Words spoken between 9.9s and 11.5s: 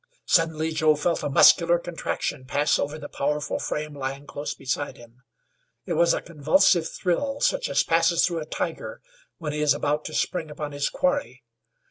to spring upon his quarry.